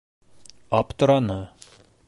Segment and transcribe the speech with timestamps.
[0.79, 1.39] Аптыраны.